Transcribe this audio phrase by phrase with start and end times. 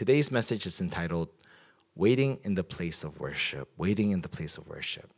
[0.00, 1.28] today's message is entitled
[1.94, 3.68] Waiting in the Place of Worship.
[3.76, 5.10] Waiting in the Place of Worship.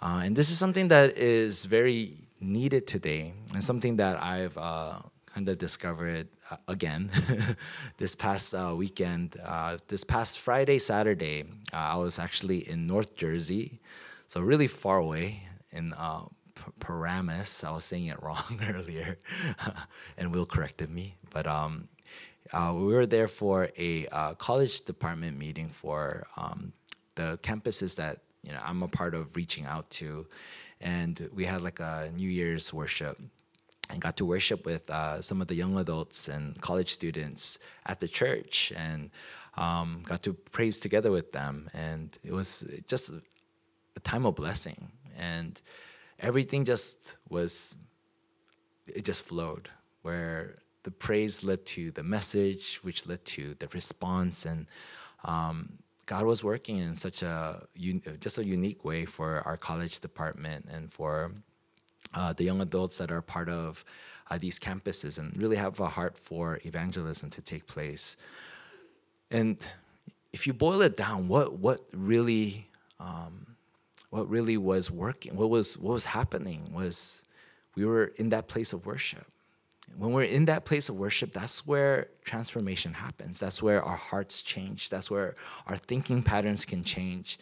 [0.00, 4.94] Uh, and this is something that is very needed today, and something that I've uh,
[5.26, 7.10] kind of discovered uh, again
[7.98, 9.38] this past uh, weekend.
[9.44, 13.78] Uh, this past Friday, Saturday, uh, I was actually in North Jersey,
[14.26, 15.92] so really far away in
[16.80, 17.62] Paramus.
[17.62, 19.18] I was saying it wrong earlier,
[20.16, 21.16] and Will corrected me.
[21.28, 21.88] But um,
[22.52, 26.72] uh, we were there for a uh, college department meeting for um,
[27.14, 30.26] the campuses that you know I'm a part of reaching out to,
[30.80, 33.20] and we had like a New Year's worship
[33.90, 38.00] and got to worship with uh, some of the young adults and college students at
[38.00, 39.10] the church and
[39.56, 41.68] um, got to praise together with them.
[41.74, 44.90] And it was just a time of blessing.
[45.16, 45.60] And
[46.18, 47.76] everything just was
[48.86, 49.68] it just flowed
[50.02, 54.66] where the praise led to the message which led to the response and
[55.24, 55.72] um,
[56.06, 57.62] god was working in such a
[58.20, 61.32] just a unique way for our college department and for
[62.14, 63.84] uh, the young adults that are part of
[64.30, 68.16] uh, these campuses and really have a heart for evangelism to take place
[69.30, 69.58] and
[70.32, 72.66] if you boil it down what what really
[72.98, 73.46] um,
[74.12, 77.22] what really was working, what was what was happening was
[77.74, 79.26] we were in that place of worship.
[79.96, 83.38] When we're in that place of worship, that's where transformation happens.
[83.38, 84.88] That's where our hearts change.
[84.88, 87.38] That's where our thinking patterns can change.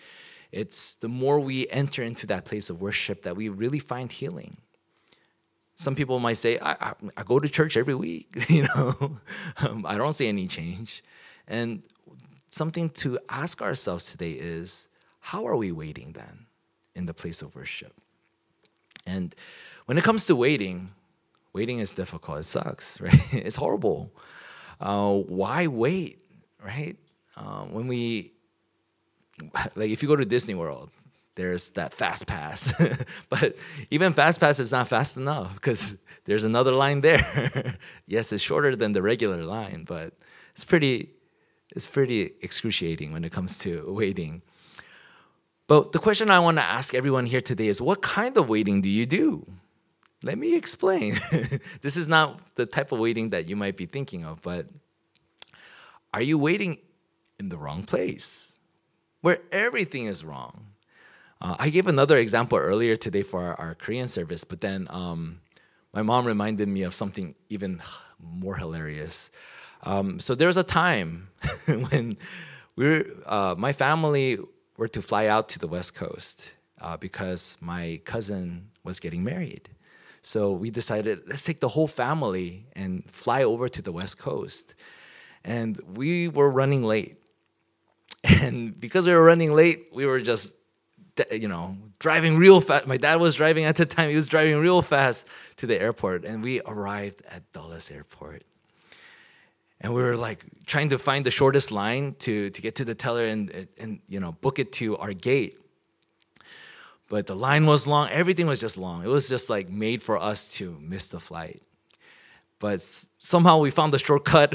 [0.50, 4.56] It's the more we enter into that place of worship that we really find healing.
[5.76, 9.18] Some people might say, I, I, I go to church every week, you know,
[9.58, 11.04] um, I don't see any change.
[11.46, 11.82] And
[12.50, 14.88] something to ask ourselves today is,
[15.20, 16.46] how are we waiting then?
[16.94, 17.92] in the place of worship.
[19.06, 19.34] And
[19.86, 20.90] when it comes to waiting,
[21.52, 22.40] waiting is difficult.
[22.40, 23.34] It sucks, right?
[23.34, 24.12] it's horrible.
[24.80, 26.22] Uh, why wait,
[26.64, 26.96] right?
[27.36, 28.32] Uh, when we,
[29.74, 30.90] like, if you go to Disney World,
[31.34, 32.72] there's that fast pass,
[33.28, 33.56] but
[33.90, 37.76] even fast pass is not fast enough because there's another line there.
[38.06, 40.12] yes, it's shorter than the regular line, but
[40.52, 41.10] it's pretty,
[41.74, 44.42] it's pretty excruciating when it comes to waiting.
[45.66, 48.82] But the question I want to ask everyone here today is what kind of waiting
[48.82, 49.46] do you do?
[50.22, 51.18] Let me explain.
[51.80, 54.66] this is not the type of waiting that you might be thinking of, but
[56.12, 56.78] are you waiting
[57.38, 58.52] in the wrong place
[59.22, 60.66] where everything is wrong?
[61.40, 65.40] Uh, I gave another example earlier today for our, our Korean service, but then um,
[65.94, 67.80] my mom reminded me of something even
[68.18, 69.30] more hilarious.
[69.84, 71.28] Um, so there was a time
[71.66, 72.18] when
[72.76, 74.38] we were, uh, my family
[74.76, 79.70] were to fly out to the West Coast uh, because my cousin was getting married.
[80.22, 84.74] So we decided, let's take the whole family and fly over to the West Coast.
[85.44, 87.16] And we were running late.
[88.24, 90.52] And because we were running late, we were just,
[91.30, 92.86] you know, driving real fast.
[92.86, 95.26] My dad was driving at the time, he was driving real fast
[95.56, 96.24] to the airport.
[96.24, 98.44] And we arrived at Dulles Airport
[99.80, 102.94] and we were like trying to find the shortest line to, to get to the
[102.94, 105.58] teller and, and you know book it to our gate
[107.10, 108.08] but the line was long.
[108.10, 109.02] Everything was just long.
[109.02, 111.60] It was just like made for us to miss the flight.
[112.60, 112.86] But
[113.18, 114.54] somehow we found the shortcut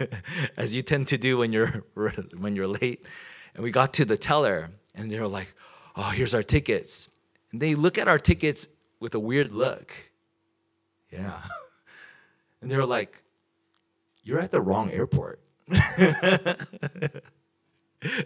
[0.56, 1.84] as you tend to do when you're
[2.36, 3.06] when you're late.
[3.54, 5.54] And we got to the teller and they were like
[5.94, 7.08] oh here's our tickets.
[7.52, 8.66] And they look at our tickets
[8.98, 9.94] with a weird look.
[11.10, 11.40] Yeah.
[12.60, 13.22] And they were like
[14.22, 15.38] you're at the wrong airport.
[15.68, 16.58] and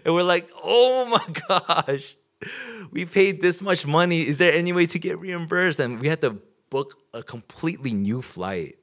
[0.05, 2.15] we're like, oh my gosh,
[2.91, 4.27] we paid this much money.
[4.27, 5.79] Is there any way to get reimbursed?
[5.79, 6.37] And we had to
[6.69, 8.77] book a completely new flight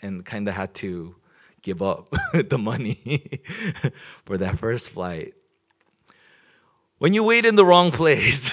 [0.00, 1.14] and kind of had to
[1.62, 3.42] give up the money
[4.24, 5.34] for that first flight.
[6.98, 8.50] When you wait in the wrong place,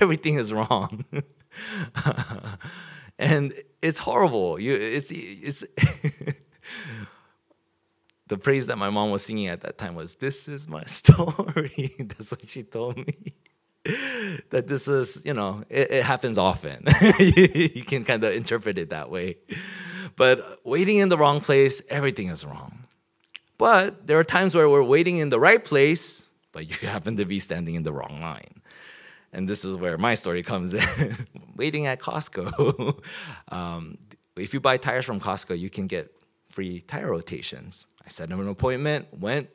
[0.00, 1.04] everything is wrong.
[3.18, 4.60] and it's horrible.
[4.60, 5.64] You it's it's
[8.28, 11.94] the praise that my mom was singing at that time was, This is my story.
[11.98, 13.34] That's what she told me.
[14.50, 16.84] that this is, you know, it, it happens often.
[17.18, 19.36] you can kind of interpret it that way.
[20.16, 22.86] But waiting in the wrong place, everything is wrong.
[23.58, 27.24] But there are times where we're waiting in the right place, but you happen to
[27.24, 28.60] be standing in the wrong line.
[29.32, 32.98] And this is where my story comes in waiting at Costco.
[33.48, 33.98] um,
[34.36, 36.12] if you buy tires from Costco, you can get
[36.50, 37.86] free tire rotations.
[38.06, 39.50] I set up an appointment, went,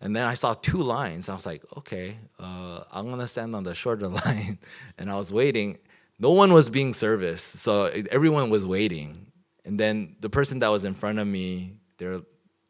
[0.00, 1.28] and then I saw two lines.
[1.28, 4.58] I was like, okay, uh, I'm gonna stand on the shorter line.
[4.96, 5.78] And I was waiting.
[6.18, 9.26] No one was being serviced, so everyone was waiting.
[9.64, 12.20] And then the person that was in front of me, they're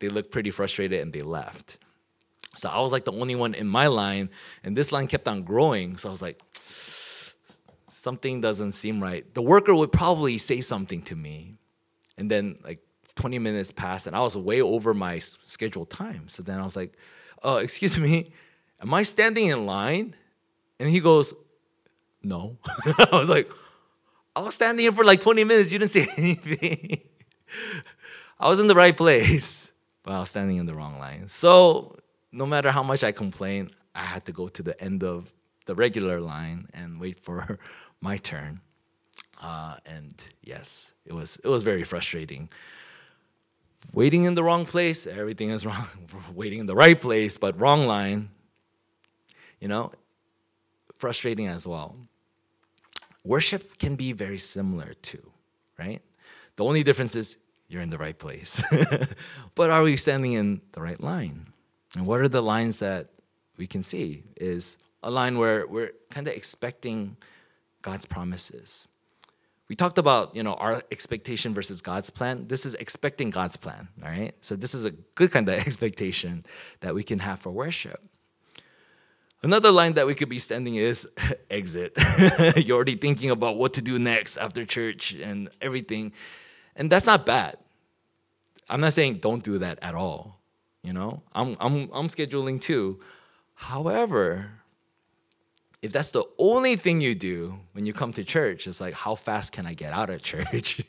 [0.00, 1.78] they looked pretty frustrated and they left.
[2.56, 4.30] So I was like the only one in my line,
[4.64, 5.96] and this line kept on growing.
[5.96, 6.40] So I was like,
[7.88, 9.32] something doesn't seem right.
[9.34, 11.56] The worker would probably say something to me,
[12.16, 12.80] and then like
[13.18, 16.28] 20 minutes passed, and I was way over my scheduled time.
[16.28, 16.96] So then I was like,
[17.44, 18.32] uh, excuse me,
[18.80, 20.14] am I standing in line?
[20.80, 21.34] And he goes,
[22.22, 22.56] no.
[22.86, 23.50] I was like,
[24.36, 25.72] I was standing here for like 20 minutes.
[25.72, 27.00] You didn't say anything.
[28.38, 29.72] I was in the right place,
[30.04, 31.28] but I was standing in the wrong line.
[31.28, 31.96] So
[32.30, 35.32] no matter how much I complained, I had to go to the end of
[35.66, 37.58] the regular line and wait for
[38.00, 38.60] my turn.
[39.40, 42.48] Uh, and yes, it was it was very frustrating.
[43.92, 45.86] Waiting in the wrong place, everything is wrong.
[46.34, 48.30] Waiting in the right place, but wrong line.
[49.60, 49.92] You know,
[50.98, 51.96] frustrating as well.
[53.24, 55.32] Worship can be very similar too,
[55.78, 56.00] right?
[56.56, 57.36] The only difference is
[57.68, 58.62] you're in the right place.
[59.54, 61.46] but are we standing in the right line?
[61.94, 63.08] And what are the lines that
[63.56, 64.22] we can see?
[64.36, 67.16] Is a line where we're kind of expecting
[67.82, 68.88] God's promises.
[69.68, 72.46] We talked about, you know, our expectation versus God's plan.
[72.48, 74.34] This is expecting God's plan, all right?
[74.40, 76.42] So this is a good kind of expectation
[76.80, 78.02] that we can have for worship.
[79.42, 81.06] Another line that we could be standing is
[81.50, 81.96] exit.
[82.56, 86.12] You're already thinking about what to do next after church and everything.
[86.74, 87.58] And that's not bad.
[88.68, 90.40] I'm not saying don't do that at all.
[90.82, 93.00] You know, I'm I'm I'm scheduling too.
[93.54, 94.50] However,
[95.80, 99.14] if that's the only thing you do when you come to church, it's like, how
[99.14, 100.82] fast can I get out of church?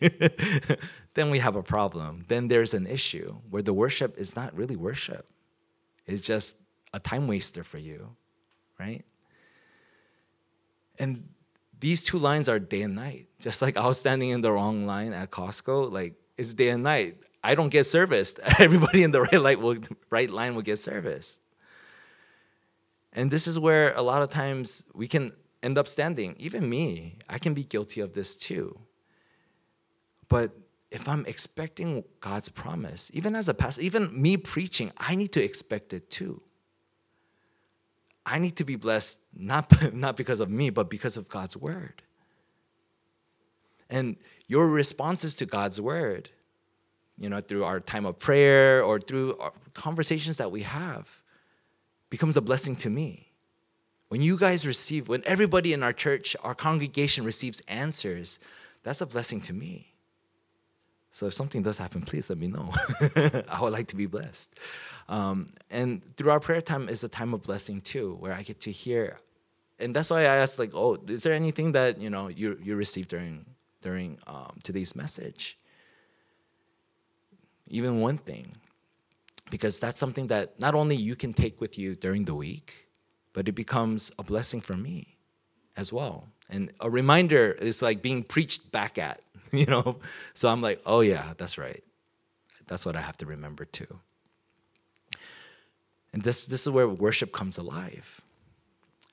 [1.13, 2.23] then we have a problem.
[2.27, 5.27] Then there's an issue where the worship is not really worship,
[6.07, 6.57] it's just
[6.91, 8.15] a time waster for you,
[8.79, 9.05] right?
[10.97, 11.29] And
[11.79, 13.27] these two lines are day and night.
[13.39, 16.83] Just like I was standing in the wrong line at Costco, like it's day and
[16.83, 17.17] night.
[17.43, 18.39] I don't get serviced.
[18.59, 19.77] Everybody in the right, light will,
[20.09, 21.39] right line will get serviced.
[23.13, 25.33] And this is where a lot of times we can
[25.63, 26.35] end up standing.
[26.37, 28.79] Even me, I can be guilty of this too.
[30.27, 30.51] But
[30.91, 35.43] if I'm expecting God's promise, even as a pastor, even me preaching, I need to
[35.43, 36.41] expect it too.
[38.25, 42.03] I need to be blessed not, not because of me, but because of God's word.
[43.89, 44.17] And
[44.47, 46.29] your responses to God's word,
[47.17, 49.37] you know, through our time of prayer or through
[49.73, 51.07] conversations that we have,
[52.09, 53.31] becomes a blessing to me.
[54.09, 58.39] When you guys receive, when everybody in our church, our congregation receives answers,
[58.83, 59.93] that's a blessing to me.
[61.11, 62.73] So if something does happen, please let me know.
[63.49, 64.53] I would like to be blessed.
[65.07, 68.59] Um, and through our prayer time is a time of blessing too, where I get
[68.61, 69.19] to hear.
[69.79, 72.75] And that's why I asked, like, oh, is there anything that you know you you
[72.75, 73.45] received during
[73.81, 75.57] during um, today's message?
[77.67, 78.51] Even one thing
[79.49, 82.87] because that's something that not only you can take with you during the week,
[83.33, 85.17] but it becomes a blessing for me
[85.77, 86.27] as well.
[86.49, 89.99] And a reminder is like being preached back at, you know?
[90.33, 91.83] So I'm like, oh yeah, that's right.
[92.67, 93.99] That's what I have to remember too.
[96.13, 98.21] And this, this is where worship comes alive.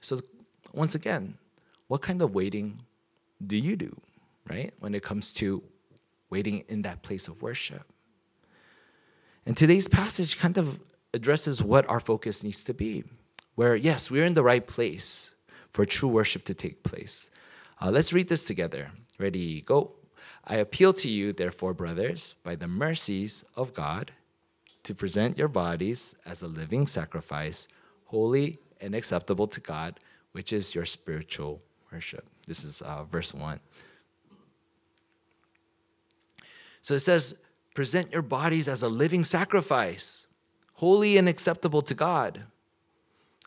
[0.01, 0.21] So,
[0.73, 1.37] once again,
[1.89, 2.81] what kind of waiting
[3.47, 3.95] do you do,
[4.49, 4.73] right?
[4.81, 5.63] When it comes to
[6.31, 7.85] waiting in that place of worship?
[9.47, 10.81] And today's passage kind of
[11.15, 13.05] addresses what our focus needs to be.
[13.55, 15.35] Where, yes, we're in the right place
[15.73, 17.31] for true worship to take place.
[17.81, 18.91] Uh, let's read this together.
[19.19, 19.93] Ready, go.
[20.45, 24.11] I appeal to you, therefore, brothers, by the mercies of God,
[24.83, 27.69] to present your bodies as a living sacrifice,
[28.05, 30.01] holy and acceptable to God,
[30.33, 31.63] which is your spiritual
[31.93, 32.27] worship.
[32.47, 33.59] This is uh, verse 1.
[36.83, 37.37] So it says,
[37.77, 40.27] present your bodies as a living sacrifice,
[40.73, 42.43] holy and acceptable to God.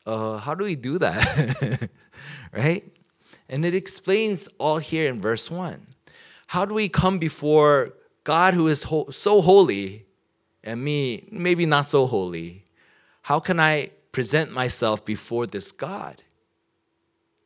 [0.06, 1.90] Uh, how do we do that?
[2.54, 2.96] right?
[3.50, 5.86] And it explains all here in verse 1.
[6.48, 7.94] How do we come before
[8.24, 10.06] God who is ho- so holy
[10.64, 12.66] and me, maybe not so holy?
[13.24, 16.22] How can I present myself before this God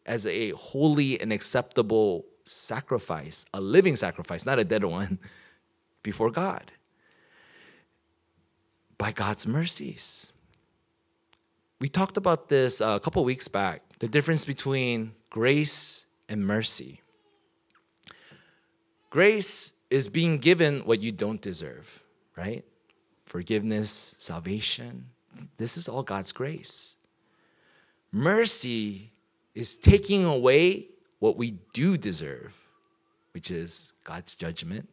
[0.05, 5.17] as a holy and acceptable sacrifice, a living sacrifice, not a dead one?
[6.03, 6.72] Before God
[8.98, 10.31] by God's mercies.
[11.81, 17.01] We talked about this uh, a couple weeks back the difference between grace and mercy.
[19.10, 22.01] Grace is being given what you don't deserve,
[22.36, 22.65] right?
[23.25, 25.07] Forgiveness, salvation.
[25.57, 26.95] This is all God's grace.
[28.12, 29.12] Mercy
[29.55, 30.88] is taking away
[31.19, 32.57] what we do deserve,
[33.33, 34.89] which is God's judgment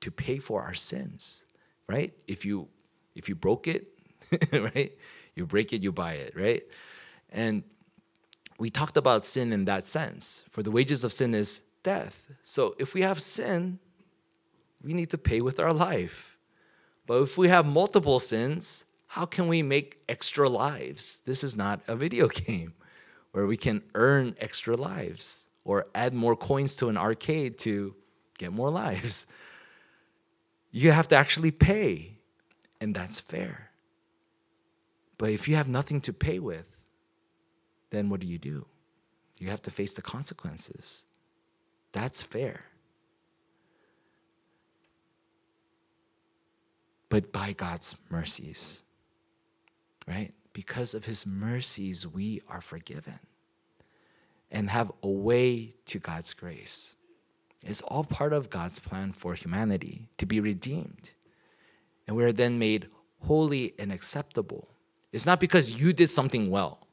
[0.00, 1.44] to pay for our sins,
[1.88, 2.12] right?
[2.26, 2.68] If you
[3.14, 3.88] If you broke it,
[4.52, 4.92] right?
[5.34, 6.62] You break it, you buy it, right?
[7.30, 7.62] And
[8.58, 10.44] we talked about sin in that sense.
[10.50, 12.26] For the wages of sin is death.
[12.44, 13.78] So if we have sin,
[14.82, 16.38] we need to pay with our life.
[17.06, 21.22] But if we have multiple sins, how can we make extra lives?
[21.24, 22.74] This is not a video game
[23.32, 27.94] where we can earn extra lives or add more coins to an arcade to
[28.38, 29.26] get more lives.
[30.70, 32.18] You have to actually pay,
[32.80, 33.70] and that's fair.
[35.18, 36.76] But if you have nothing to pay with,
[37.90, 38.66] then what do you do?
[39.38, 41.04] You have to face the consequences.
[41.92, 42.64] That's fair.
[47.08, 48.82] But by God's mercies,
[50.06, 50.32] right?
[50.52, 53.18] Because of his mercies, we are forgiven
[54.50, 56.94] and have a way to God's grace.
[57.62, 61.10] It's all part of God's plan for humanity to be redeemed.
[62.06, 62.88] And we're then made
[63.20, 64.68] holy and acceptable.
[65.12, 66.86] It's not because you did something well,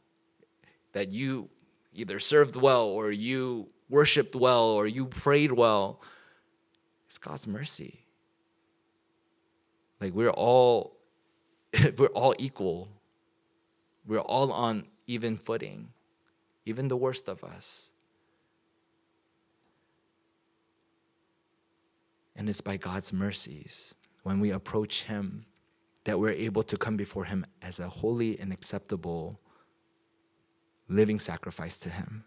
[0.93, 1.49] that you
[1.93, 6.01] either served well or you worshiped well or you prayed well.
[7.07, 8.05] It's God's mercy.
[10.01, 10.97] Like we're all
[11.97, 12.89] we're all equal.
[14.05, 15.89] We're all on even footing,
[16.65, 17.91] even the worst of us.
[22.37, 25.45] And it's by God's mercies when we approach Him
[26.03, 29.39] that we're able to come before Him as a holy and acceptable
[30.87, 32.23] living sacrifice to Him.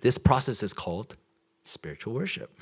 [0.00, 1.16] This process is called
[1.62, 2.60] spiritual worship.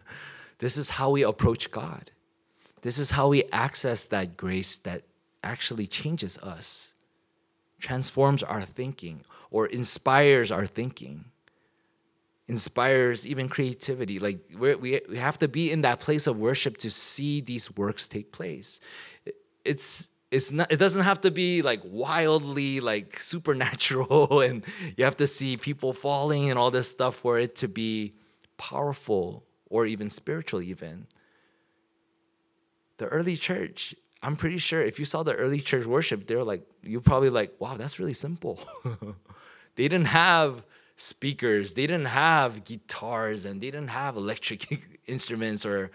[0.58, 2.10] this is how we approach God.
[2.82, 5.02] This is how we access that grace that
[5.44, 6.94] actually changes us,
[7.78, 11.24] transforms our thinking, or inspires our thinking,
[12.52, 14.16] inspires even creativity.
[14.26, 18.02] Like we we have to be in that place of worship to see these works
[18.06, 18.80] take place.
[19.64, 24.64] It's it's not it doesn't have to be like wildly like supernatural and
[24.96, 28.14] you have to see people falling and all this stuff for it to be
[28.56, 31.06] powerful or even spiritual even
[32.96, 36.48] the early church i'm pretty sure if you saw the early church worship they were
[36.52, 38.54] like you're probably like wow that's really simple
[39.76, 40.64] they didn't have
[41.02, 44.60] speakers they didn't have guitars and they didn't have electric
[45.06, 45.90] instruments or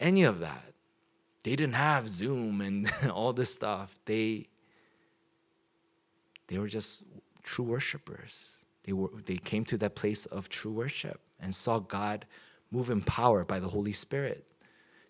[0.00, 0.68] any of that
[1.48, 3.94] they didn't have Zoom and all this stuff.
[4.04, 4.48] They
[6.48, 7.04] they were just
[7.42, 8.56] true worshipers.
[8.84, 12.26] They were they came to that place of true worship and saw God
[12.70, 14.44] move in power by the Holy Spirit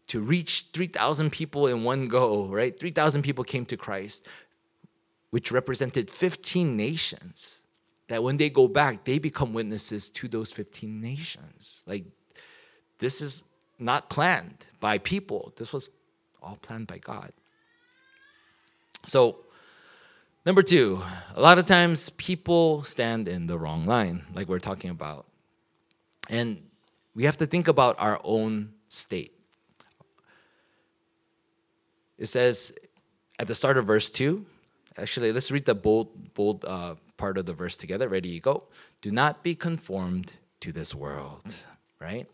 [0.06, 2.78] to reach 3,000 people in one go, right?
[2.78, 4.26] 3,000 people came to Christ,
[5.30, 7.60] which represented 15 nations.
[8.08, 11.84] That when they go back, they become witnesses to those 15 nations.
[11.86, 12.04] Like,
[12.98, 13.44] this is
[13.78, 15.52] not planned by people.
[15.56, 15.90] This was
[16.42, 17.32] all planned by God.
[19.04, 19.38] So,
[20.44, 21.02] number two,
[21.34, 25.26] a lot of times people stand in the wrong line, like we're talking about.
[26.28, 26.62] And
[27.14, 29.32] we have to think about our own state.
[32.18, 32.72] It says
[33.38, 34.44] at the start of verse 2,
[34.96, 38.08] actually, let's read the bold, bold uh, part of the verse together.
[38.08, 38.68] Ready, go.
[39.02, 41.54] Do not be conformed to this world,
[42.00, 42.26] right?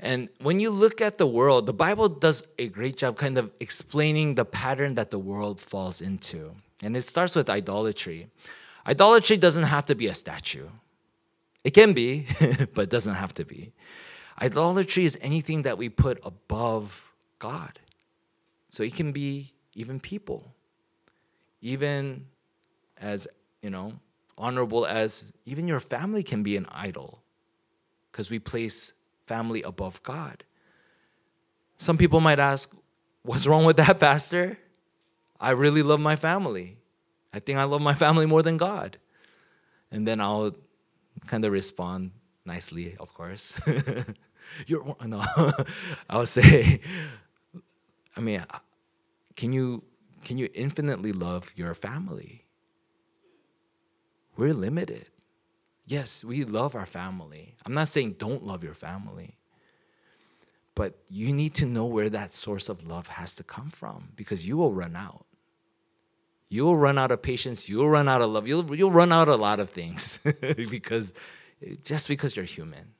[0.00, 3.50] And when you look at the world, the Bible does a great job kind of
[3.60, 6.54] explaining the pattern that the world falls into.
[6.82, 8.28] And it starts with idolatry.
[8.86, 10.68] Idolatry doesn't have to be a statue,
[11.64, 12.26] it can be,
[12.74, 13.72] but it doesn't have to be.
[14.40, 17.78] Idolatry is anything that we put above God.
[18.70, 20.54] So it can be even people,
[21.60, 22.26] even
[22.98, 23.26] as,
[23.62, 23.92] you know,
[24.36, 27.22] honorable as even your family can be an idol
[28.10, 28.92] because we place
[29.26, 30.44] family above God.
[31.78, 32.72] Some people might ask,
[33.22, 34.58] What's wrong with that, Pastor?
[35.40, 36.78] I really love my family.
[37.32, 38.96] I think I love my family more than God.
[39.90, 40.56] And then I'll
[41.26, 42.12] kind of respond
[42.44, 43.54] nicely, of course.
[44.66, 45.24] You're no.
[46.10, 46.80] I'll say,
[48.16, 48.44] I mean,
[49.36, 49.84] can you
[50.24, 52.44] can you infinitely love your family?
[54.38, 55.06] We're limited.
[55.84, 57.56] Yes, we love our family.
[57.66, 59.36] I'm not saying don't love your family.
[60.76, 64.46] But you need to know where that source of love has to come from because
[64.46, 65.26] you will run out.
[66.48, 67.68] You'll run out of patience.
[67.68, 68.46] You'll run out of love.
[68.46, 70.20] You'll, you'll run out of a lot of things
[70.70, 71.12] because
[71.82, 72.94] just because you're human.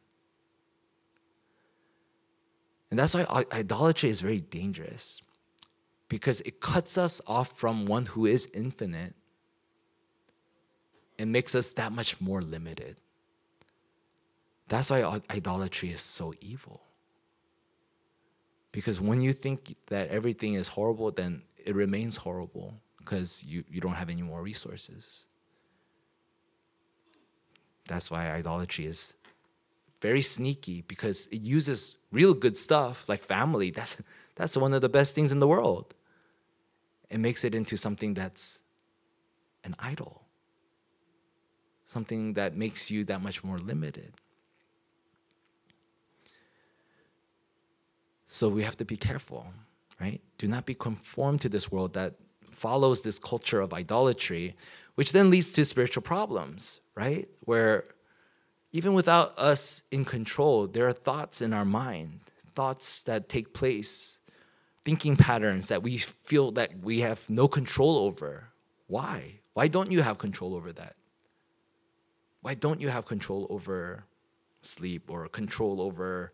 [2.90, 5.23] And that's why idolatry is very dangerous
[6.09, 9.14] because it cuts us off from one who is infinite
[11.18, 12.96] it makes us that much more limited.
[14.68, 16.82] That's why idolatry is so evil.
[18.70, 23.80] Because when you think that everything is horrible, then it remains horrible because you, you
[23.80, 25.25] don't have any more resources.
[27.87, 29.14] That's why idolatry is
[30.00, 33.70] very sneaky because it uses real good stuff like family.
[33.78, 33.96] That,
[34.37, 35.94] that's one of the best things in the world.
[37.10, 38.60] It makes it into something that's
[39.64, 40.22] an idol,
[41.88, 44.12] something that makes you that much more limited.
[48.28, 49.47] So we have to be careful,
[50.00, 50.21] right?
[50.37, 52.14] Do not be conformed to this world that
[52.52, 54.54] follows this culture of idolatry,
[54.97, 57.26] which then leads to spiritual problems, right?
[57.47, 57.85] Where
[58.73, 62.21] even without us in control, there are thoughts in our mind,
[62.54, 64.18] thoughts that take place,
[64.85, 68.50] thinking patterns that we feel that we have no control over.
[68.88, 69.40] Why?
[69.54, 70.98] Why don't you have control over that?
[72.40, 74.04] Why don't you have control over
[74.62, 76.33] sleep or control over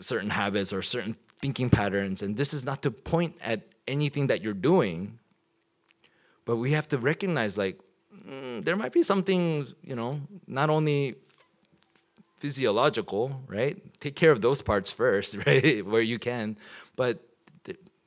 [0.00, 2.22] certain habits or certain thinking patterns.
[2.22, 5.18] And this is not to point at anything that you're doing,
[6.44, 7.80] but we have to recognize like
[8.28, 11.16] mm, there might be something, you know, not only
[12.36, 13.76] physiological, right?
[14.00, 16.56] Take care of those parts first, right, where you can,
[16.96, 17.20] but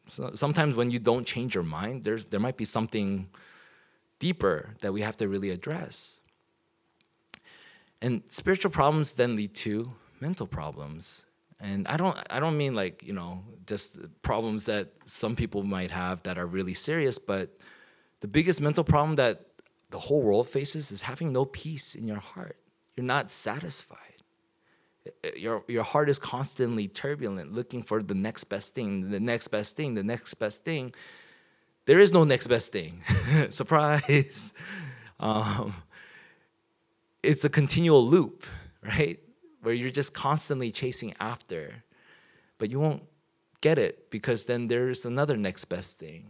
[0.10, 3.30] sometimes when you don't change your mind, there's there might be something
[4.20, 6.20] deeper that we have to really address.
[8.04, 11.26] And spiritual problems then lead to mental problems.
[11.60, 13.90] And i don't i don't mean like you know just
[14.22, 17.58] problems that some people might have that are really serious but
[18.20, 19.36] the biggest mental problem that
[19.94, 22.58] the whole world faces is having no peace in your heart.
[22.96, 24.00] You're not satisfied.
[25.36, 29.76] Your your heart is constantly turbulent looking for the next best thing the next best
[29.76, 30.94] thing the next best thing.
[31.86, 33.04] There is no next best thing.
[33.50, 34.54] Surprise.
[35.20, 35.74] Um,
[37.24, 38.46] it's a continual loop
[38.84, 39.20] right
[39.62, 41.84] where you're just constantly chasing after,
[42.58, 43.04] but you won't
[43.62, 46.28] get it because then there's another next best thing.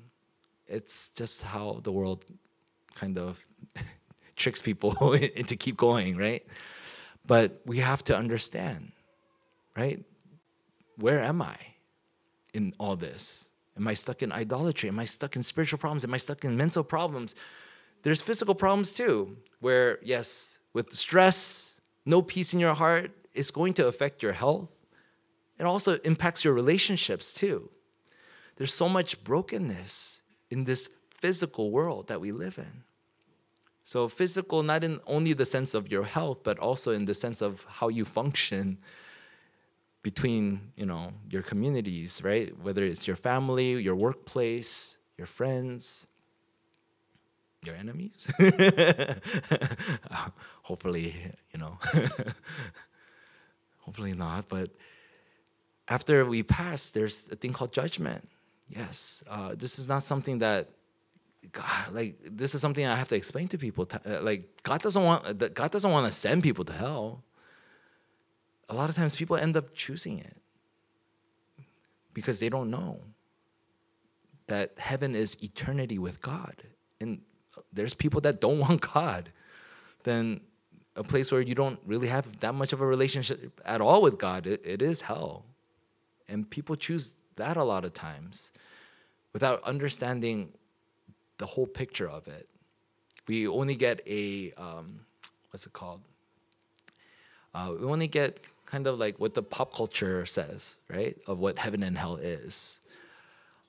[0.67, 2.25] It's just how the world
[2.93, 3.43] kind of
[4.35, 6.45] tricks people into keep going, right?
[7.25, 8.91] But we have to understand,
[9.75, 10.03] right?
[10.97, 11.57] Where am I
[12.53, 13.49] in all this?
[13.75, 14.89] Am I stuck in idolatry?
[14.89, 16.03] Am I stuck in spiritual problems?
[16.03, 17.33] Am I stuck in mental problems?
[18.03, 23.73] There's physical problems too, where, yes, with stress, no peace in your heart, it's going
[23.75, 24.69] to affect your health.
[25.59, 27.69] It also impacts your relationships too.
[28.57, 32.83] There's so much brokenness in this physical world that we live in.
[33.85, 37.41] So, physical, not in only the sense of your health, but also in the sense
[37.41, 38.77] of how you function
[40.03, 46.07] between you know your communities right whether it's your family your workplace your friends
[47.65, 48.27] your enemies
[50.63, 51.15] hopefully
[51.53, 51.77] you know
[53.83, 54.47] Hopefully not.
[54.47, 54.71] But
[55.87, 58.23] after we pass, there's a thing called judgment.
[58.69, 60.69] Yes, uh, this is not something that
[61.51, 63.87] God, like this is something I have to explain to people.
[64.05, 67.23] Uh, like God doesn't want God doesn't want to send people to hell.
[68.69, 70.37] A lot of times people end up choosing it
[72.13, 73.01] because they don't know
[74.47, 76.63] that heaven is eternity with God.
[77.01, 77.19] And
[77.73, 79.29] there's people that don't want God.
[80.03, 80.41] Then
[80.95, 84.17] a place where you don't really have that much of a relationship at all with
[84.17, 85.45] God, it, it is hell.
[86.27, 88.51] And people choose that a lot of times
[89.33, 90.49] without understanding
[91.39, 92.47] the whole picture of it.
[93.27, 94.99] We only get a, um,
[95.49, 96.01] what's it called?
[97.55, 101.17] Uh, we only get kind of like what the pop culture says, right?
[101.27, 102.79] Of what heaven and hell is.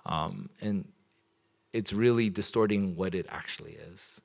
[0.07, 0.87] Um, and
[1.75, 4.21] it's really distorting what it actually is.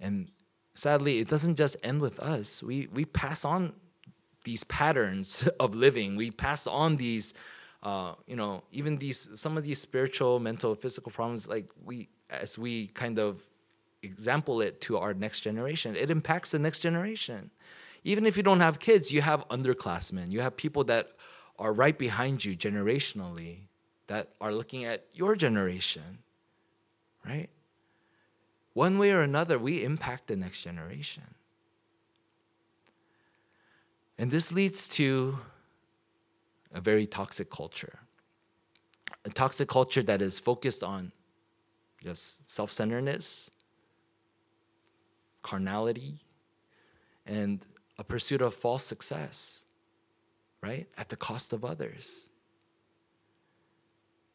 [0.00, 0.30] And
[0.74, 2.62] sadly, it doesn't just end with us.
[2.62, 3.74] We, we pass on
[4.44, 6.16] these patterns of living.
[6.16, 7.34] We pass on these,
[7.82, 12.58] uh, you know, even these, some of these spiritual, mental, physical problems, like we, as
[12.58, 13.42] we kind of
[14.02, 17.50] example it to our next generation, it impacts the next generation.
[18.04, 21.10] Even if you don't have kids, you have underclassmen, you have people that
[21.58, 23.58] are right behind you generationally
[24.06, 26.18] that are looking at your generation,
[27.28, 27.50] right?
[28.78, 31.34] one way or another, we impact the next generation.
[34.16, 35.40] And this leads to
[36.72, 37.98] a very toxic culture.
[39.24, 41.10] A toxic culture that is focused on
[42.04, 43.50] just self centeredness,
[45.42, 46.20] carnality,
[47.26, 47.64] and
[47.98, 49.64] a pursuit of false success,
[50.62, 50.86] right?
[50.96, 52.28] At the cost of others.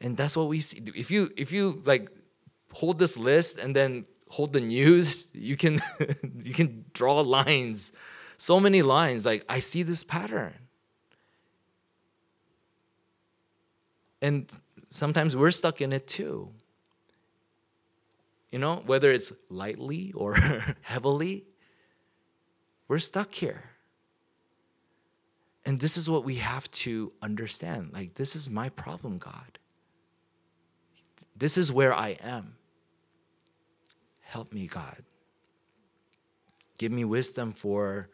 [0.01, 0.83] And that's what we see.
[0.93, 2.09] If you if you like
[2.73, 5.79] hold this list and then hold the news, you can
[6.43, 7.93] you can draw lines,
[8.37, 9.25] so many lines.
[9.25, 10.53] Like I see this pattern.
[14.23, 14.49] and
[14.89, 16.49] sometimes we're stuck in it too.
[18.51, 20.35] You know, whether it's lightly or
[20.81, 21.43] heavily,
[22.87, 23.65] we're stuck here.
[25.65, 27.91] And this is what we have to understand.
[27.93, 29.59] Like, this is my problem, God.
[31.35, 32.55] This is where I am.
[34.33, 35.03] Help me, God.
[36.79, 38.09] Give me wisdom for,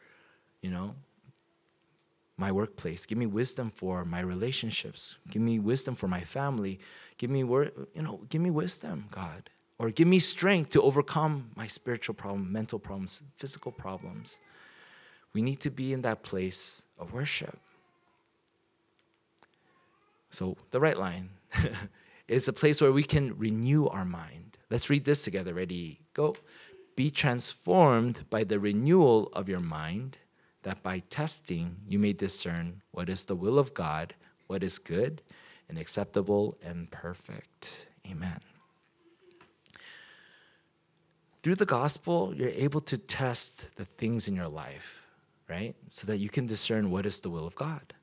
[0.62, 0.93] you know,
[2.36, 3.05] my workplace.
[3.05, 5.15] Give me wisdom for my relationships.
[5.29, 6.82] Give me wisdom for my family.
[7.17, 9.49] Give me, you know, give me wisdom, God.
[9.77, 14.41] Or give me strength to overcome my spiritual problem, mental problems, physical problems.
[15.32, 17.58] We need to be in that place of worship.
[20.32, 21.29] So, the right line
[22.29, 24.57] is a place where we can renew our mind.
[24.69, 25.53] Let's read this together.
[25.53, 25.99] Ready?
[26.13, 26.35] Go.
[26.95, 30.17] Be transformed by the renewal of your mind,
[30.63, 34.13] that by testing you may discern what is the will of God,
[34.47, 35.21] what is good
[35.69, 37.87] and acceptable and perfect.
[38.09, 38.39] Amen.
[41.41, 45.03] Through the gospel, you're able to test the things in your life,
[45.47, 45.73] right?
[45.87, 47.93] So that you can discern what is the will of God.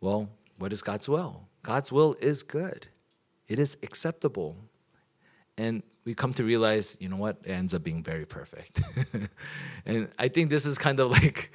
[0.00, 1.48] Well, what is God's will?
[1.62, 2.88] God's will is good,
[3.48, 4.56] it is acceptable,
[5.56, 8.80] and we come to realize, you know what, it ends up being very perfect.
[9.86, 11.52] and I think this is kind of like,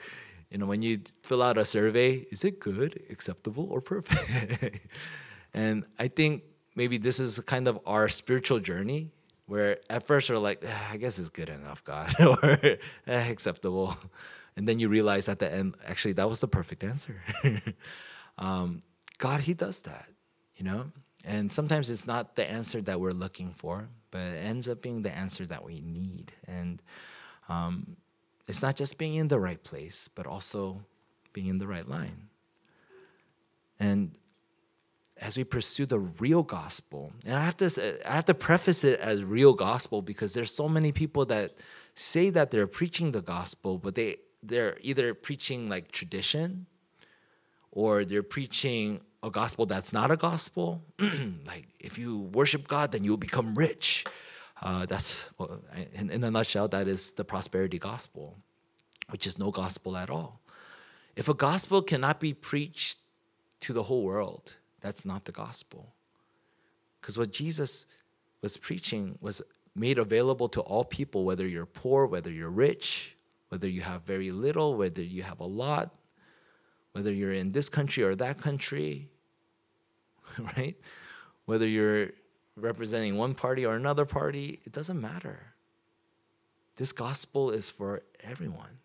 [0.52, 4.80] you know, when you fill out a survey, is it good, acceptable, or perfect?
[5.54, 6.44] and I think
[6.76, 9.10] maybe this is kind of our spiritual journey
[9.46, 12.78] where at first we're like, eh, I guess it's good enough, God, or eh,
[13.08, 13.98] acceptable.
[14.56, 17.22] And then you realize at the end, actually, that was the perfect answer.
[18.38, 18.84] um,
[19.18, 20.06] God, He does that,
[20.56, 20.92] you know?
[21.24, 25.02] And sometimes it's not the answer that we're looking for, but it ends up being
[25.02, 26.34] the answer that we need.
[26.48, 26.82] And
[27.48, 27.96] um,
[28.48, 30.84] it's not just being in the right place, but also
[31.32, 32.28] being in the right line.
[33.80, 34.18] And
[35.18, 39.00] as we pursue the real gospel, and I have to I have to preface it
[39.00, 41.54] as real gospel because there's so many people that
[41.96, 46.66] say that they're preaching the gospel, but they they're either preaching like tradition
[47.72, 50.84] or they're preaching a gospel that's not a gospel.
[51.48, 54.06] like if you worship God, then you'll become rich.
[54.62, 55.30] Uh, that's
[55.94, 58.38] in, in a nutshell, that is the prosperity gospel,
[59.10, 60.42] which is no gospel at all.
[61.16, 63.00] If a gospel cannot be preached
[63.62, 65.94] to the whole world, that's not the gospel.
[67.02, 67.86] Because what Jesus
[68.42, 69.42] was preaching was
[69.76, 73.16] made available to all people, whether you're poor, whether you're rich,
[73.50, 75.96] whether you have very little, whether you have a lot,
[76.94, 79.10] whether you're in this country or that country,
[80.58, 80.76] right?
[81.46, 82.12] Whether you're
[82.56, 85.54] representing one party or another party, it doesn't matter.
[86.76, 88.80] This gospel is for everyone.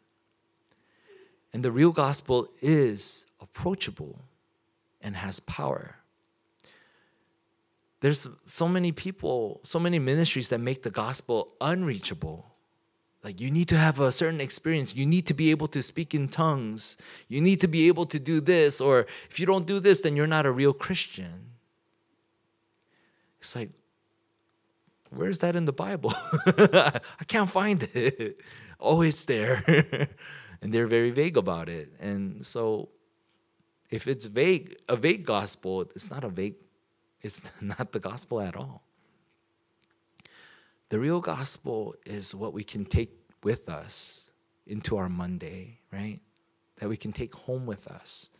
[1.52, 4.24] And the real gospel is approachable
[5.00, 5.96] and has power.
[8.00, 12.47] There's so many people, so many ministries that make the gospel unreachable.
[13.24, 14.94] Like, you need to have a certain experience.
[14.94, 16.96] You need to be able to speak in tongues.
[17.26, 18.80] You need to be able to do this.
[18.80, 21.52] Or if you don't do this, then you're not a real Christian.
[23.40, 23.70] It's like,
[25.10, 26.14] where's that in the Bible?
[26.46, 28.40] I can't find it.
[28.80, 29.64] Oh, it's there.
[30.62, 31.92] and they're very vague about it.
[31.98, 32.90] And so,
[33.90, 36.54] if it's vague, a vague gospel, it's not a vague,
[37.20, 38.82] it's not the gospel at all.
[40.90, 43.10] The real gospel is what we can take
[43.42, 44.30] with us
[44.66, 46.20] into our Monday, right?
[46.78, 48.30] That we can take home with us.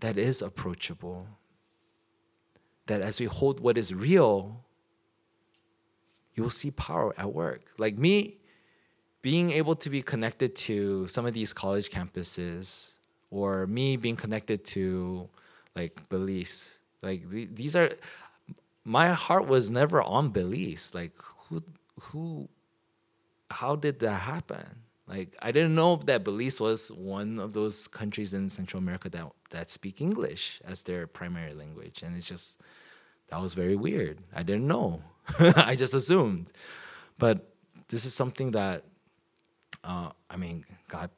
[0.00, 1.26] That is approachable.
[2.86, 4.64] That as we hold what is real,
[6.34, 7.62] you'll see power at work.
[7.78, 8.38] Like me,
[9.22, 12.92] being able to be connected to some of these college campuses,
[13.30, 15.28] or me being connected to
[15.74, 17.90] like Belize, like these are
[18.84, 20.90] my heart was never on Belize.
[20.94, 21.12] Like
[21.48, 21.62] who
[22.00, 22.48] who
[23.50, 24.66] how did that happen?
[25.06, 29.26] Like I didn't know that Belize was one of those countries in Central America that
[29.50, 32.60] that speak English as their primary language, and it's just
[33.28, 34.18] that was very weird.
[34.34, 35.02] I didn't know.
[35.38, 36.52] I just assumed,
[37.18, 37.54] but
[37.88, 38.84] this is something that
[39.84, 41.10] uh, I mean, God,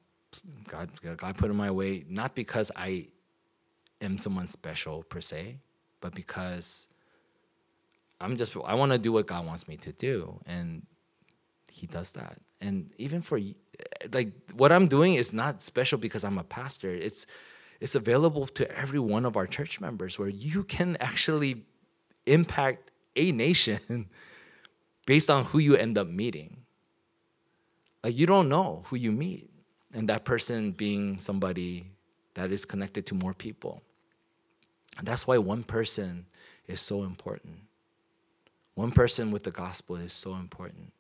[0.69, 3.07] God, God put in my way not because I
[4.01, 5.59] am someone special per se,
[6.01, 6.89] but because
[8.21, 10.87] I'm just I want to do what God wants me to do, and
[11.71, 12.39] He does that.
[12.61, 13.39] And even for
[14.13, 16.91] like what I'm doing is not special because I'm a pastor.
[16.91, 17.27] It's
[17.81, 21.65] it's available to every one of our church members where you can actually
[22.25, 24.09] impact a nation
[25.07, 26.59] based on who you end up meeting.
[28.03, 29.51] Like you don't know who you meet,
[29.93, 31.91] and that person being somebody
[32.35, 33.83] that is connected to more people.
[34.99, 36.27] And that's why one person
[36.67, 37.59] is so important.
[38.77, 40.93] One person with the gospel is so important.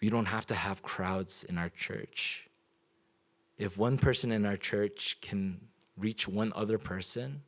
[0.00, 2.48] We don't have to have crowds in our church.
[3.56, 5.60] If one person in our church can
[5.96, 7.42] reach one other person,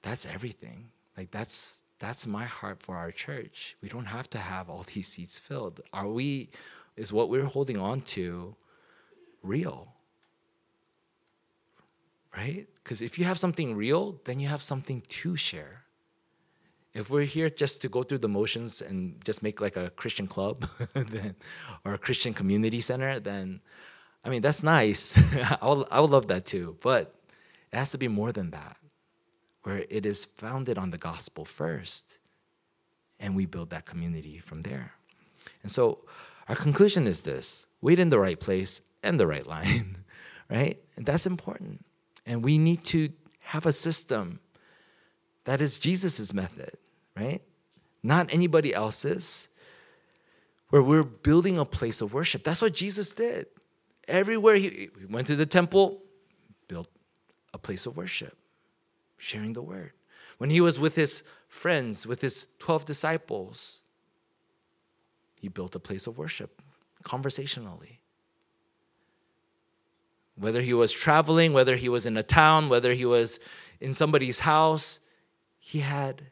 [0.00, 0.88] that's everything.
[1.18, 3.76] Like that's that's my heart for our church.
[3.82, 5.82] We don't have to have all these seats filled.
[5.92, 6.48] Are we
[6.96, 8.56] is what we're holding on to
[9.42, 9.92] real?
[12.34, 12.66] Right?
[12.82, 15.83] Because if you have something real, then you have something to share.
[16.94, 20.26] If we're here just to go through the motions and just make like a Christian
[20.26, 21.34] club then,
[21.84, 23.60] or a Christian community center, then
[24.24, 25.16] I mean that's nice.
[25.60, 25.68] I
[26.00, 26.76] would, love that too.
[26.80, 27.14] But
[27.72, 28.78] it has to be more than that,
[29.64, 32.18] where it is founded on the gospel first,
[33.18, 34.92] and we build that community from there.
[35.64, 36.04] And so
[36.48, 39.96] our conclusion is this wait in the right place and the right line,
[40.50, 40.80] right?
[40.96, 41.84] And that's important.
[42.24, 44.40] And we need to have a system
[45.44, 46.76] that is Jesus' method,
[47.16, 47.42] right?
[48.02, 49.48] Not anybody else's,
[50.70, 52.44] where we're building a place of worship.
[52.44, 53.46] That's what Jesus did.
[54.08, 56.02] Everywhere he, he went to the temple,
[56.68, 56.88] built
[57.52, 58.36] a place of worship,
[59.16, 59.92] sharing the word.
[60.38, 63.82] When he was with his friends, with his 12 disciples,
[65.40, 66.60] he built a place of worship
[67.04, 68.00] conversationally.
[70.36, 73.38] Whether he was traveling, whether he was in a town, whether he was
[73.80, 74.98] in somebody's house,
[75.60, 76.22] he had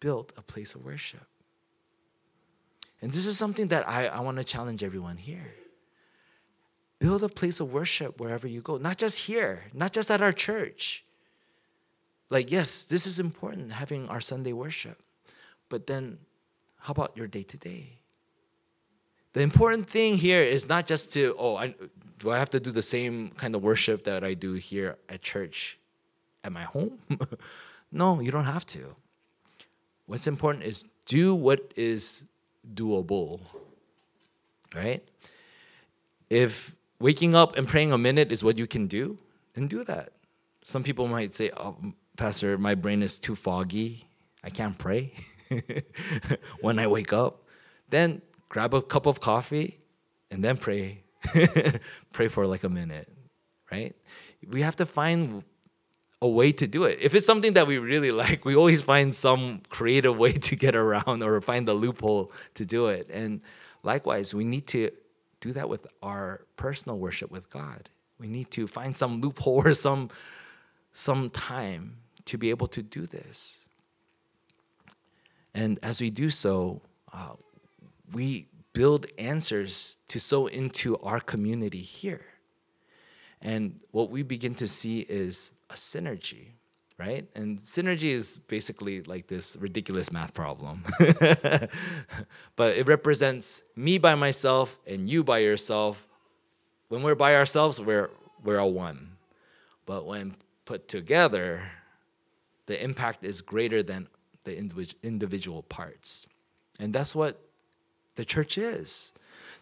[0.00, 1.26] built a place of worship.
[3.00, 5.54] And this is something that I, I want to challenge everyone here.
[6.98, 10.32] Build a place of worship wherever you go, not just here, not just at our
[10.32, 11.04] church.
[12.28, 15.00] Like, yes, this is important, having our Sunday worship.
[15.68, 16.18] But then,
[16.78, 17.98] how about your day to day?
[19.32, 21.74] The important thing here is not just to, oh, I,
[22.18, 25.22] do I have to do the same kind of worship that I do here at
[25.22, 25.78] church
[26.42, 26.98] at my home?
[27.92, 28.96] no, you don't have to.
[30.08, 32.24] What's important is do what is
[32.74, 33.40] doable,
[34.74, 35.06] right?
[36.30, 39.18] If waking up and praying a minute is what you can do,
[39.52, 40.14] then do that.
[40.64, 41.76] Some people might say, oh,
[42.16, 44.06] Pastor, my brain is too foggy.
[44.42, 45.12] I can't pray
[46.62, 47.42] when I wake up.
[47.90, 49.78] Then grab a cup of coffee
[50.30, 51.02] and then pray.
[52.12, 53.12] pray for like a minute,
[53.70, 53.94] right?
[54.48, 55.44] We have to find
[56.20, 56.98] a way to do it.
[57.00, 60.74] If it's something that we really like, we always find some creative way to get
[60.74, 63.08] around or find the loophole to do it.
[63.12, 63.40] And
[63.82, 64.90] likewise, we need to
[65.40, 67.88] do that with our personal worship with God.
[68.18, 70.10] We need to find some loophole or some
[70.92, 73.64] some time to be able to do this.
[75.54, 77.34] And as we do so, uh,
[78.12, 82.24] we build answers to sow into our community here.
[83.40, 86.52] And what we begin to see is a synergy,
[86.98, 87.26] right?
[87.34, 90.84] And synergy is basically like this ridiculous math problem.
[92.56, 96.06] but it represents me by myself and you by yourself.
[96.88, 98.10] When we're by ourselves, we're,
[98.42, 99.16] we're a one.
[99.86, 101.62] But when put together,
[102.66, 104.08] the impact is greater than
[104.44, 104.56] the
[105.02, 106.26] individual parts.
[106.78, 107.40] And that's what
[108.14, 109.12] the church is.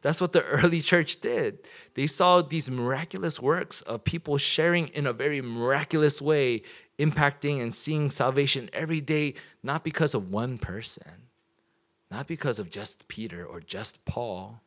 [0.03, 1.59] That's what the early church did.
[1.95, 6.63] They saw these miraculous works of people sharing in a very miraculous way,
[6.99, 11.29] impacting and seeing salvation every day, not because of one person,
[12.11, 14.61] not because of just Peter or just Paul.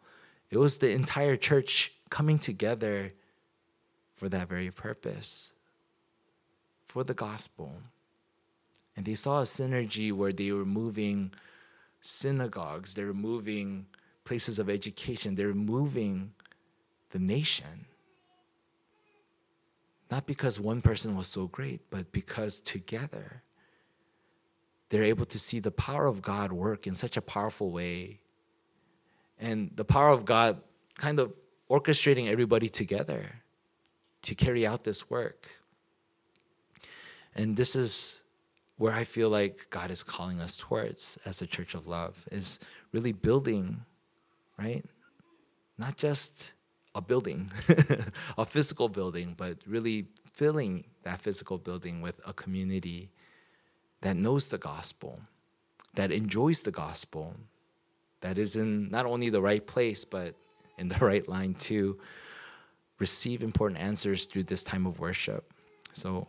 [0.51, 3.13] It was the entire church coming together
[4.15, 5.53] for that very purpose,
[6.85, 7.71] for the gospel.
[8.95, 11.31] And they saw a synergy where they were moving
[12.01, 13.85] synagogues, they were moving
[14.29, 16.31] places of education, they're moving
[17.09, 17.87] the nation.
[20.11, 23.41] Not because one person was so great, but because together
[24.89, 28.19] they're able to see the power of God work in such a powerful way.
[29.39, 30.61] And the power of God
[30.93, 31.33] kind of
[31.67, 33.23] orchestrating everybody together
[34.21, 35.49] to carry out this work.
[37.33, 38.21] And this is
[38.77, 42.59] where I feel like God is calling us towards as a church of love is
[42.91, 43.85] really building,
[44.59, 44.85] right?
[45.77, 46.53] Not just
[46.93, 47.51] a building,
[48.37, 53.09] a physical building, but really filling that physical building with a community
[54.01, 55.21] that knows the gospel,
[55.95, 57.33] that enjoys the gospel,
[58.21, 60.35] that is in not only the right place, but
[60.77, 61.99] in the right line to
[62.99, 65.53] receive important answers through this time of worship.
[65.93, 66.27] So,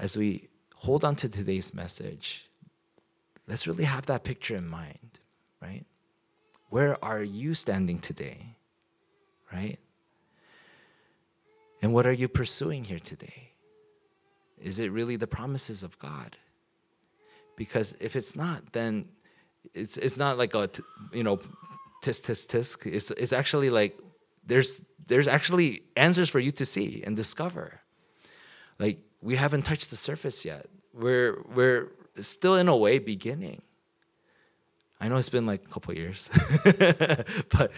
[0.00, 2.48] as we hold on to today's message,
[3.46, 5.18] let's really have that picture in mind,
[5.60, 5.84] right?
[6.70, 8.56] Where are you standing today,
[9.52, 9.78] right?
[11.80, 13.48] And what are you pursuing here today?
[14.62, 16.36] is it really the promises of God?
[17.56, 19.06] Because if it's not, then
[19.74, 20.70] it's it's not like a
[21.12, 21.38] you know
[22.02, 22.86] tisk tisk tisk.
[22.86, 23.98] It's it's actually like
[24.46, 27.80] there's there's actually answers for you to see and discover.
[28.78, 30.66] Like we haven't touched the surface yet.
[30.94, 31.88] We're we're
[32.20, 33.62] still in a way beginning.
[35.00, 36.28] I know it's been like a couple years,
[36.64, 37.70] but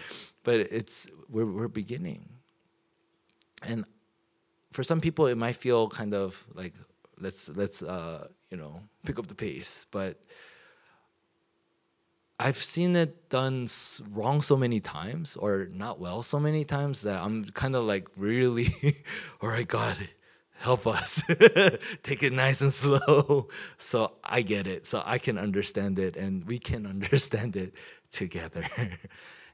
[0.43, 2.27] but it's we're we're beginning.
[3.61, 3.85] And
[4.71, 6.73] for some people, it might feel kind of like
[7.19, 10.19] let's let's uh, you know pick up the pace, but
[12.41, 13.67] I've seen it done
[14.09, 18.07] wrong so many times or not well so many times that I'm kind of like
[18.17, 18.73] really,
[19.41, 19.95] all right, God,
[20.61, 21.21] help us.
[22.03, 23.49] Take it nice and slow.
[23.77, 24.87] So I get it.
[24.87, 27.73] So I can understand it and we can understand it
[28.11, 28.65] together.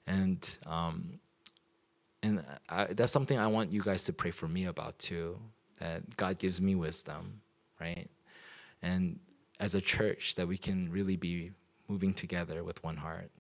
[0.06, 1.20] and um,
[2.24, 5.38] and I, that's something I want you guys to pray for me about too.
[5.80, 7.42] That God gives me wisdom,
[7.80, 8.10] right?
[8.82, 9.20] And
[9.60, 11.52] as a church, that we can really be
[11.88, 13.32] moving together with one heart.